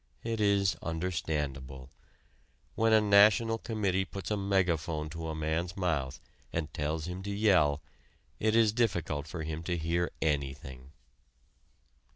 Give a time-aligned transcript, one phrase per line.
[0.23, 1.91] It is understandable.
[2.73, 6.19] When a National Committee puts a megaphone to a man's mouth
[6.51, 7.83] and tells him to yell,
[8.39, 10.93] it is difficult for him to hear anything.